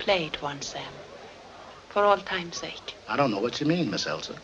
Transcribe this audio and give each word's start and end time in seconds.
played 0.00 0.40
once, 0.40 0.68
Sam, 0.68 0.92
For 1.90 2.04
all 2.04 2.16
time's 2.16 2.56
sake. 2.56 2.96
I 3.06 3.16
don't 3.16 3.30
know 3.30 3.40
what 3.40 3.60
you 3.60 3.66
mean, 3.66 3.90
Miss 3.90 4.06
Ilsa. 4.06 4.36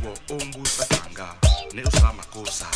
kuwo 0.00 0.14
ne 0.34 0.84
banga 0.90 1.34
neusamakosa 1.74 2.66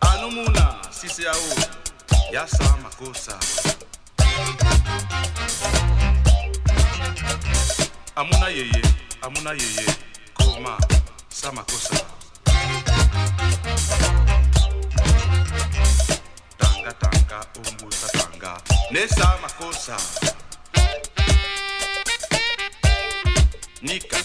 anomuna 0.00 0.76
sisi 0.90 1.22
yawo 1.22 1.54
yasamakosa 2.32 3.38
amuna 8.16 8.48
yeye 8.48 8.82
amuna 9.22 9.50
yeye 9.50 9.86
koma 10.34 10.78
samakosa 11.28 11.96
tanga 16.58 16.92
tanga 16.92 17.46
umbusa 17.68 18.08
tanga 18.08 18.60
nesamakosa 18.90 19.96
Nika 23.82 24.16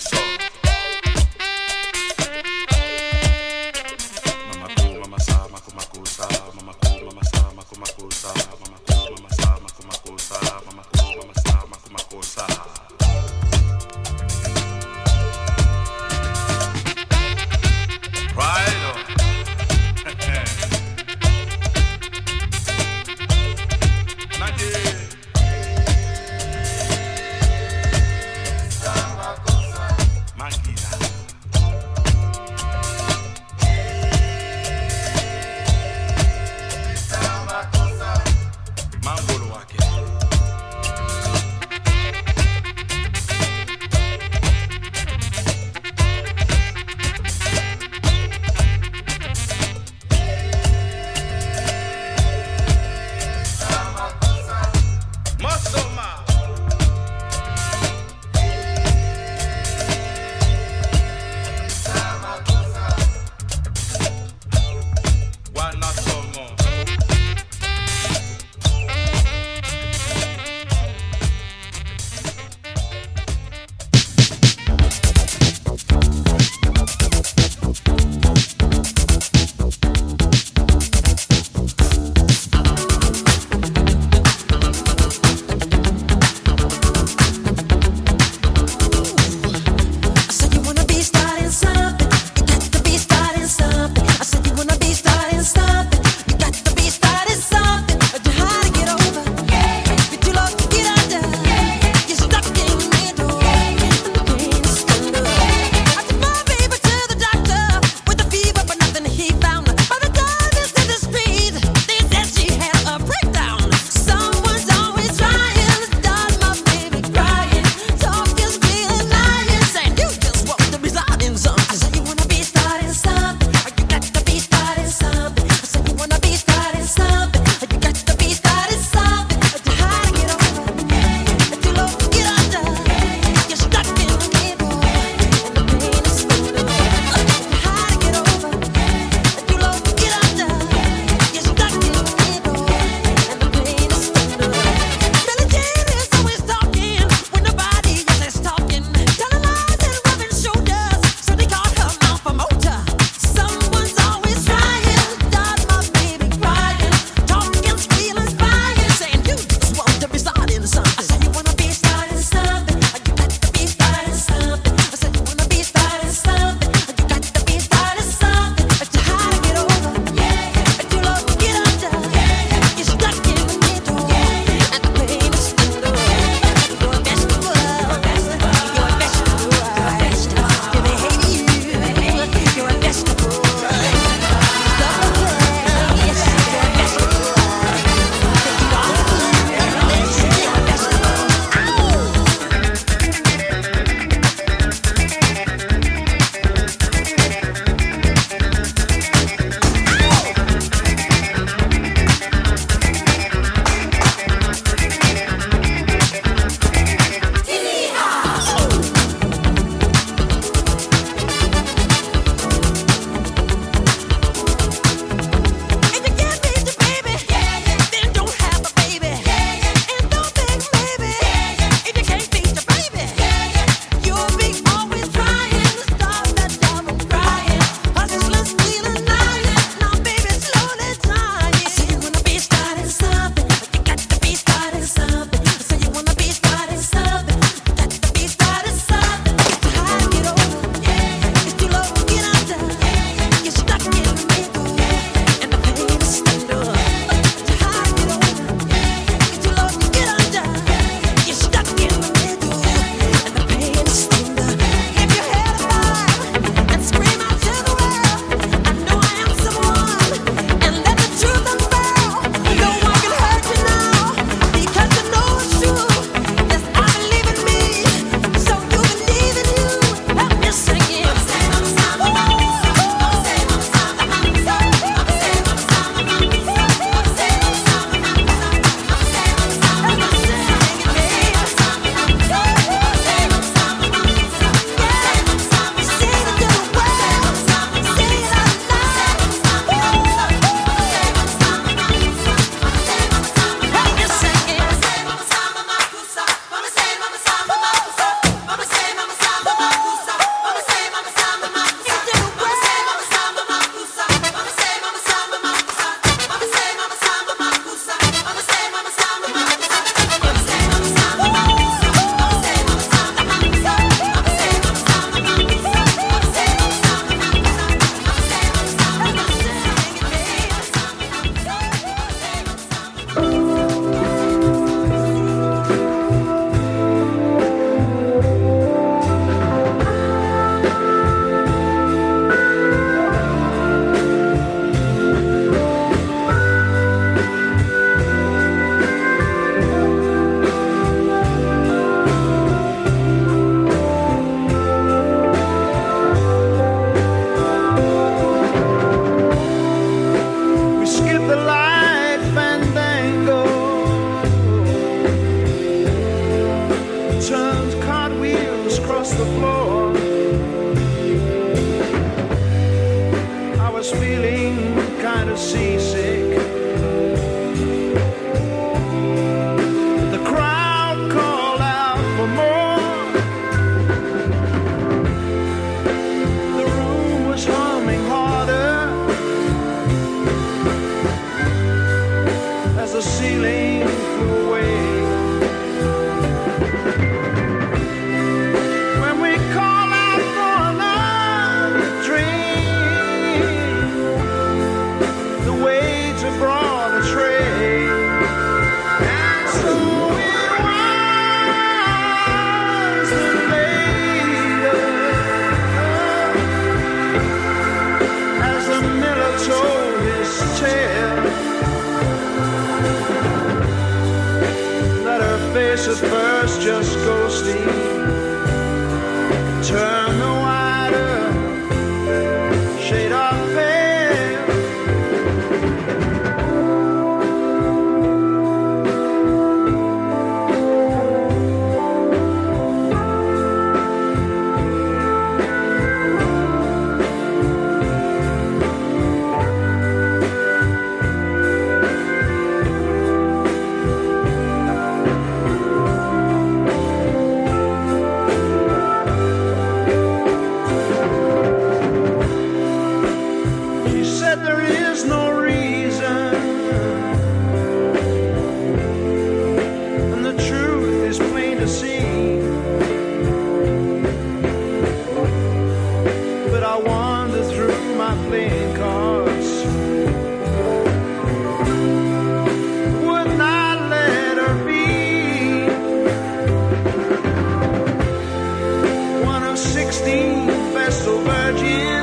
vestal 481.61 482.00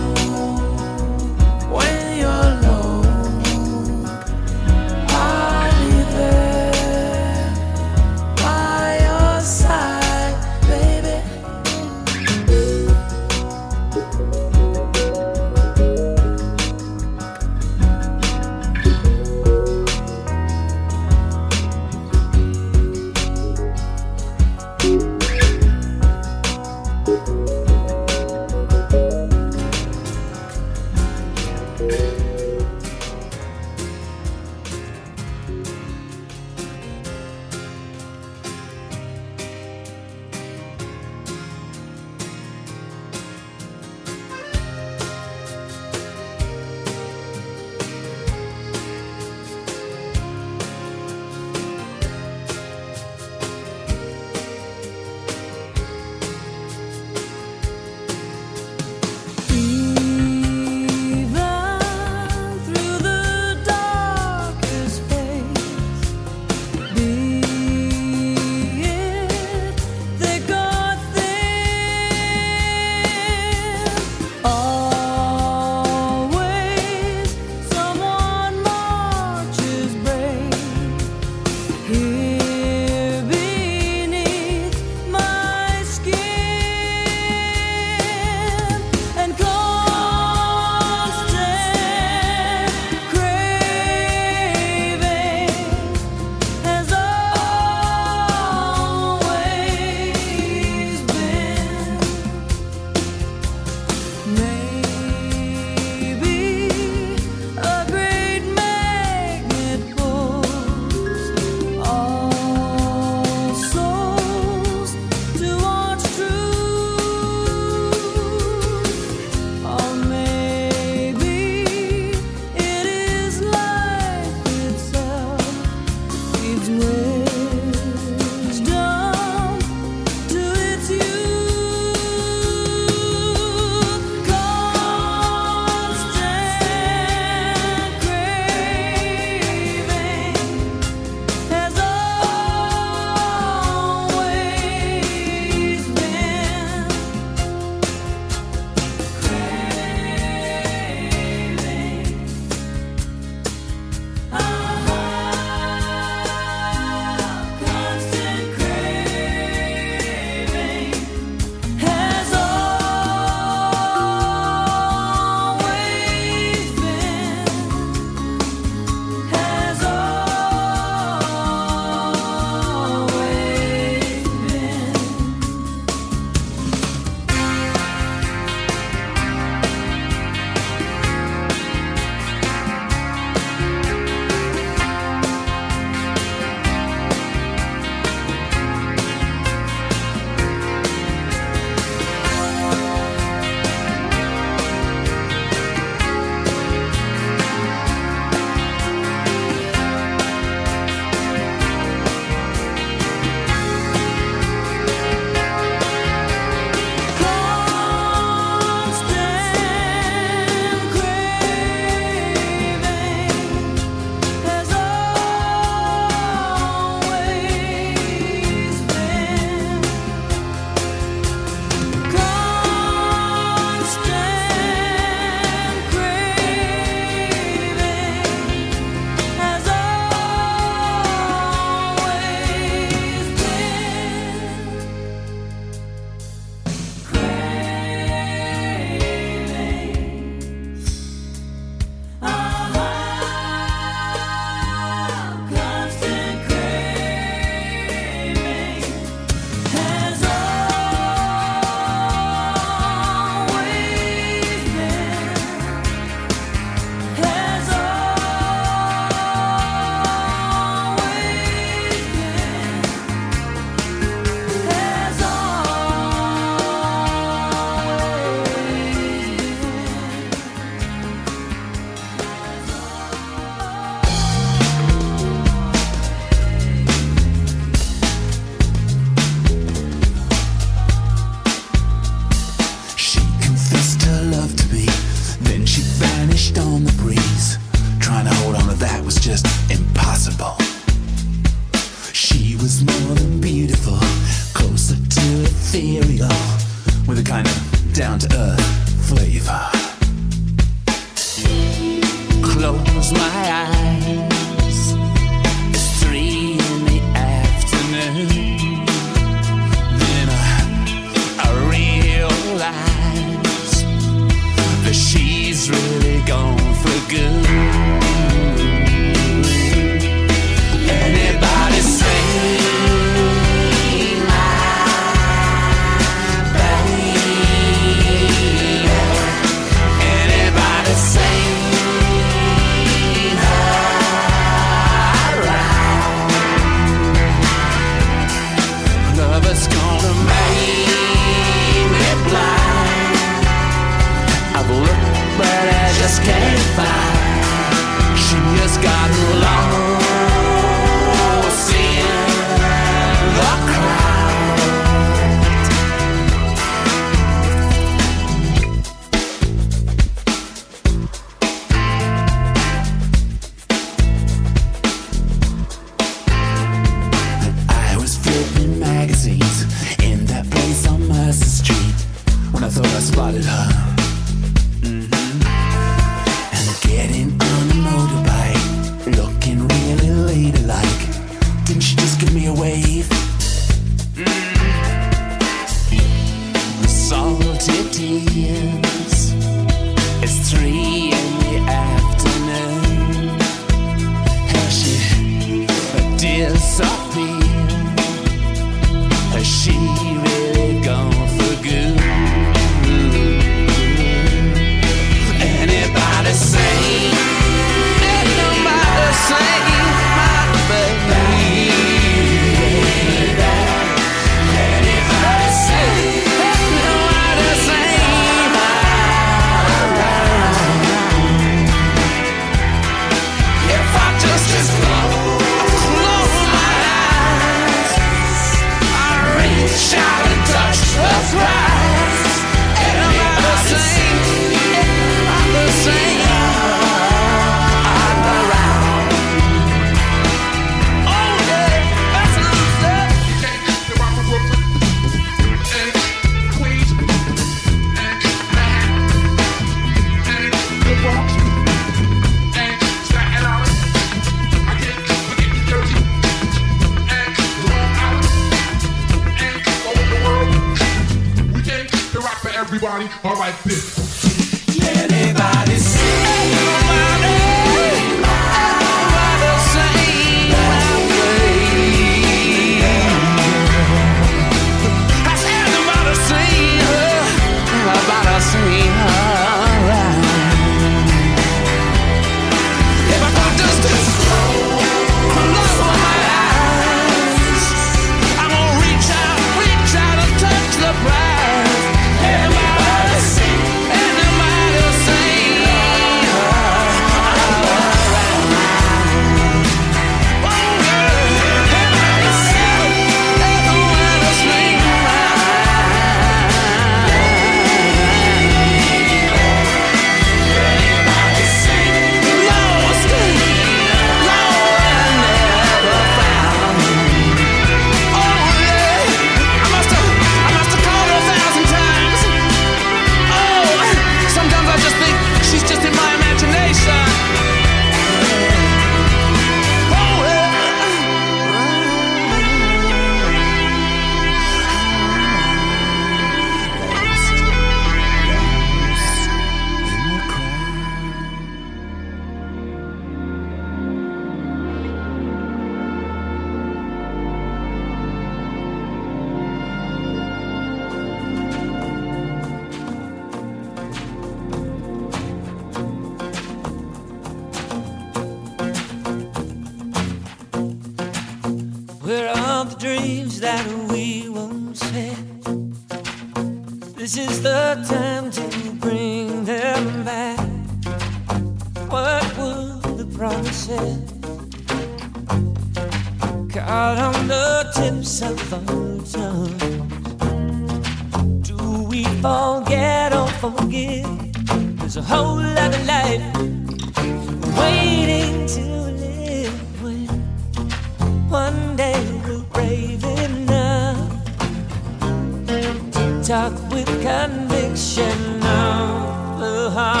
talk 596.30 596.52
with 596.70 596.86
conviction 597.02 598.18
of 598.44 599.40
the 599.40 599.68
heart. 599.74 600.00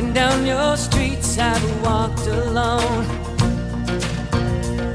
And 0.00 0.12
down 0.12 0.44
your 0.44 0.76
streets 0.76 1.38
I've 1.38 1.62
walked 1.84 2.26
alone, 2.26 3.04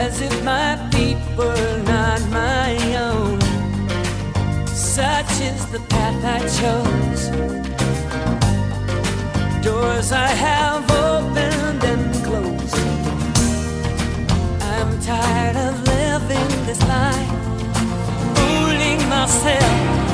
as 0.01 0.19
if 0.19 0.43
my 0.43 0.75
feet 0.91 1.17
were 1.37 1.83
not 1.83 2.19
my 2.29 2.75
own. 3.07 3.39
Such 4.67 5.31
is 5.39 5.65
the 5.71 5.79
path 5.87 6.25
I 6.25 6.39
chose 6.59 7.66
doors 9.67 10.13
I 10.13 10.27
have 10.27 10.83
opened 10.91 11.83
and 11.91 12.05
closed. 12.25 12.77
I'm 14.73 14.91
tired 15.01 15.57
of 15.67 15.73
living 15.95 16.51
this 16.67 16.81
life, 16.95 17.31
fooling 18.37 19.01
myself. 19.09 20.06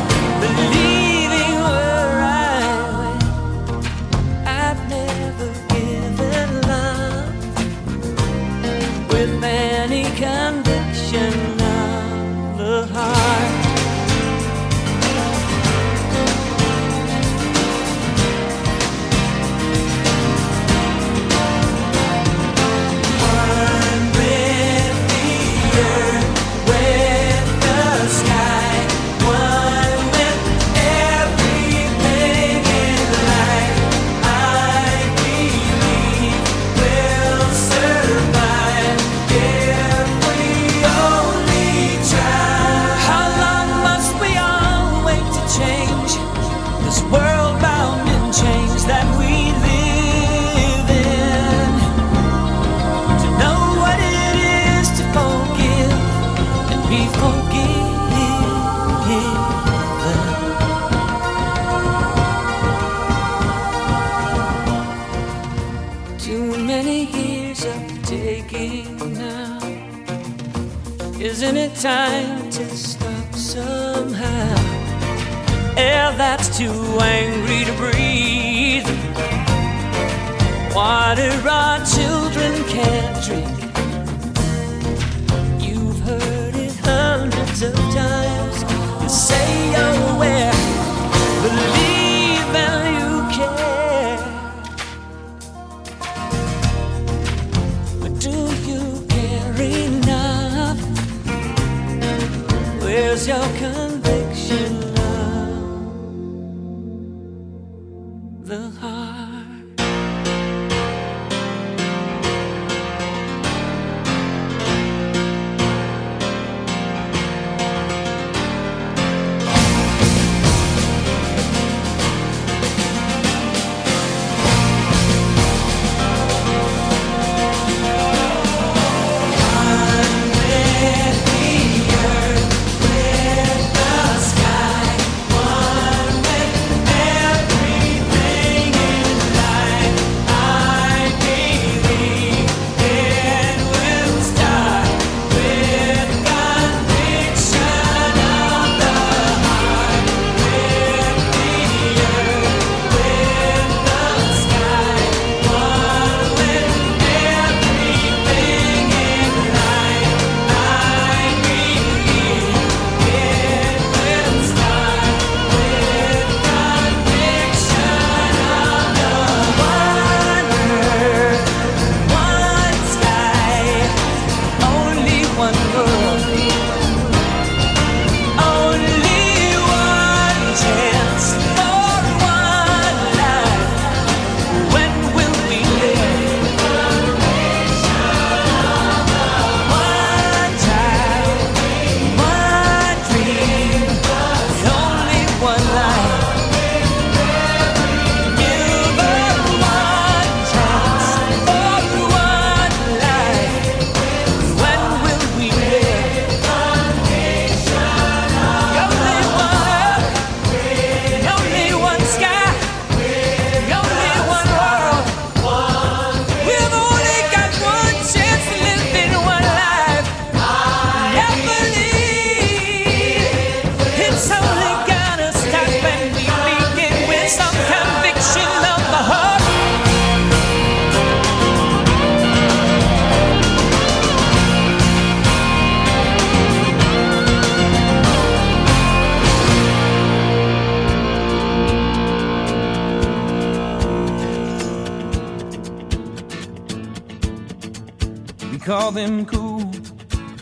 them 248.94 249.26
cool. 249.26 249.72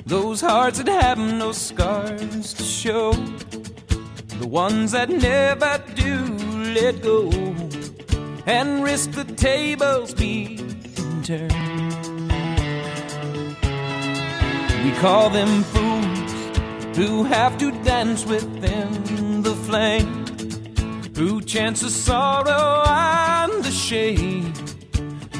Those 0.06 0.42
hearts 0.42 0.80
that 0.80 0.90
have 0.90 1.18
no 1.18 1.52
scars 1.54 2.54
to 2.54 2.64
show. 2.64 3.14
The 4.40 4.48
ones 4.48 4.92
that 4.92 5.10
never 5.10 5.84
do 5.96 6.26
let 6.74 7.02
go 7.02 7.30
and 8.46 8.84
risk 8.84 9.12
the 9.12 9.24
tables 9.24 10.14
being 10.14 10.84
turned. 11.24 11.52
We 14.84 14.92
call 15.00 15.30
them 15.30 15.64
fools 15.64 16.98
who 16.98 17.24
have 17.24 17.58
to 17.60 17.72
dance 17.84 18.26
within 18.26 19.44
the 19.44 19.56
flame, 19.56 20.26
who 21.16 21.42
chance 21.42 21.82
the 21.82 21.90
sorrow 21.90 22.84
and 22.86 23.64
the 23.64 23.72
shame 23.72 24.54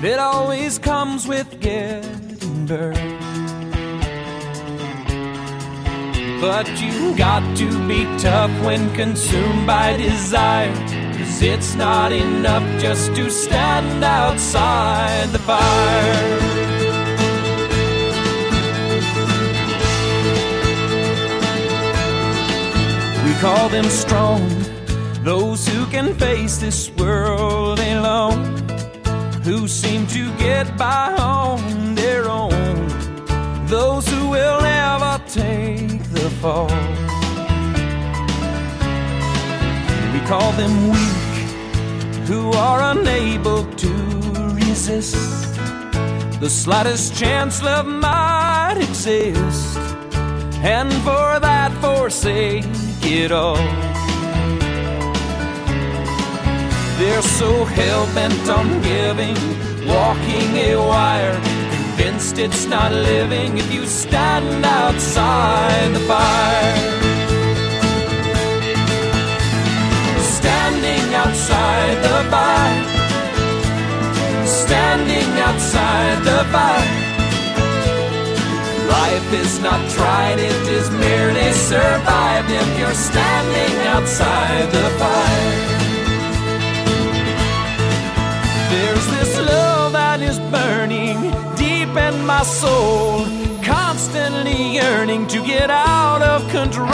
that 0.02 0.20
always 0.20 0.80
comes 0.80 1.28
with 1.28 1.60
guests. 1.60 2.21
But 6.40 6.70
you 6.82 7.14
got 7.18 7.58
to 7.58 7.88
be 7.88 8.06
tough 8.18 8.50
when 8.64 8.96
consumed 8.96 9.68
by 9.68 9.98
desire. 9.98 10.74
Cause 11.18 11.42
it's 11.42 11.76
not 11.76 12.14
enough 12.14 12.64
just 12.82 13.14
to 13.16 13.30
stand 13.30 14.06
outside 14.06 15.28
the 15.32 15.40
fire. 15.40 16.40
We 23.26 23.34
call 23.42 23.68
them 23.68 23.90
strong, 23.90 24.48
those 25.26 25.68
who 25.68 25.86
can 25.88 26.14
face 26.14 26.58
this 26.60 26.90
world 26.92 27.80
alone, 27.80 28.58
who 29.44 29.68
seem 29.68 30.08
to 30.08 30.32
get 30.38 30.78
by 30.78 31.14
on 31.20 31.81
those 33.72 34.06
who 34.06 34.28
will 34.28 34.62
never 34.62 35.18
take 35.30 36.04
the 36.12 36.30
fall. 36.42 36.68
We 40.14 40.20
call 40.28 40.52
them 40.62 40.90
weak, 40.90 42.28
who 42.28 42.52
are 42.52 42.82
unable 42.92 43.64
to 43.64 43.94
resist 44.56 45.56
the 46.42 46.50
slightest 46.50 47.16
chance 47.16 47.64
love 47.64 47.86
might 47.86 48.76
exist, 48.78 49.78
and 50.78 50.92
for 51.06 51.40
that 51.40 51.72
forsake 51.80 52.66
it 53.04 53.32
all. 53.32 53.56
They're 57.00 57.22
so 57.22 57.64
hell 57.64 58.06
bent 58.14 58.50
on 58.50 58.68
giving, 58.82 59.38
walking 59.88 60.58
a 60.58 60.76
wire, 60.76 61.51
convinced 62.02 62.38
it's 62.40 62.66
not 62.66 62.92
living 62.92 63.58
if 63.58 63.72
you 63.72 63.86
stand 63.86 64.66
outside 64.66 65.90
the 65.94 66.00
fire. 66.12 66.76
Standing 70.40 71.06
outside 71.14 71.98
the 72.08 72.18
fire, 72.34 72.84
standing 74.46 75.32
outside 75.48 76.18
the 76.30 76.40
fire. 76.54 76.92
Life 78.98 79.30
is 79.44 79.60
not 79.60 79.82
tried, 79.92 80.40
it 80.40 80.68
is 80.80 80.90
merely 80.92 81.52
survived 81.54 82.50
if 82.62 82.80
you're 82.80 83.00
standing 83.10 83.76
outside 83.94 84.68
the 84.78 84.88
fire. 85.02 85.82
There's 88.72 89.08
this 89.16 89.34
love 89.52 89.94
that 89.94 90.20
is 90.22 90.40
burning 90.56 91.11
deep 91.92 92.02
in 92.02 92.26
my 92.26 92.44
soul, 92.44 93.26
constantly 93.64 94.76
yearning 94.76 95.28
to 95.28 95.44
get 95.46 95.70
out 95.70 96.22
of 96.22 96.42
control, 96.50 96.88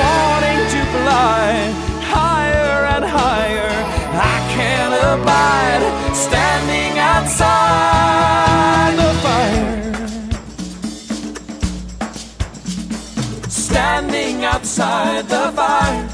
wanting 0.00 0.58
to 0.74 0.84
fly 0.94 1.72
higher 2.00 2.86
and 2.94 3.04
higher. 3.04 3.70
I 4.16 4.38
can't 4.54 4.94
abide 5.12 5.82
standing 6.14 6.98
outside 6.98 8.96
the 9.02 9.14
fire. 9.24 9.94
Standing 13.48 14.44
outside 14.44 15.28
the 15.28 15.52
fire. 15.52 16.08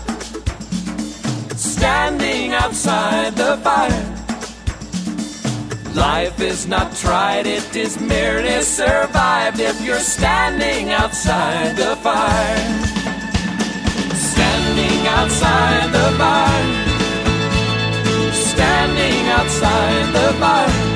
Standing 1.57 2.53
outside 2.53 3.37
the 3.37 3.57
fire. 3.59 4.10
Life 5.95 6.41
is 6.41 6.69
not 6.69 6.95
tried, 6.95 7.49
it 7.49 7.75
is 7.75 8.01
merely 8.01 8.63
survived 8.63 9.59
if 9.59 9.85
you're 9.85 9.99
standing 9.99 10.91
outside 10.91 11.75
the 11.75 11.97
fire. 11.97 12.57
Standing 14.15 15.07
outside 15.09 15.91
the 15.91 16.09
fire. 16.17 16.67
Standing 18.33 19.27
outside 19.39 20.07
the 20.15 20.33
fire. 20.39 20.91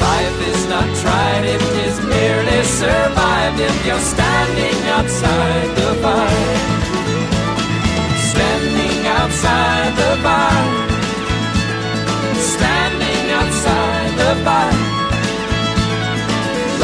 Life 0.00 0.48
is 0.48 0.66
not 0.68 0.88
tried, 1.02 1.44
it 1.44 1.62
is 1.86 2.00
merely 2.00 2.62
survived 2.64 3.60
if 3.60 3.86
you're 3.86 3.98
standing 3.98 4.88
outside 4.88 5.81
by. 14.44 14.70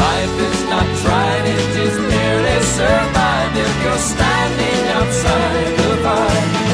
Life 0.03 0.35
is 0.47 0.59
not 0.69 0.87
tried, 1.03 1.45
it 1.45 1.77
is 1.85 1.95
merely 1.99 2.59
survived 2.63 3.57
if 3.57 3.83
you're 3.83 4.03
standing 4.13 4.81
outside 4.97 5.77
the 5.77 5.95
fire. 6.03 6.68